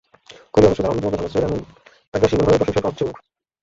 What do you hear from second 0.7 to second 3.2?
তাঁর অন্যতম প্রধান অস্ত্রের এমন আগ্রাসী মনোভাবে প্রশংসায় পঞ্চমুখ।